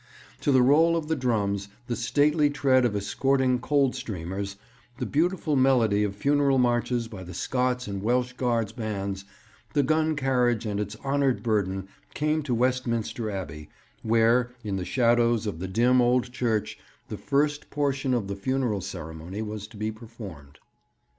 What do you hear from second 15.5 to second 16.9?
the dim old church,